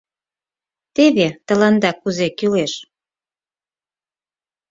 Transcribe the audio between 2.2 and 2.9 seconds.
кӱлеш!..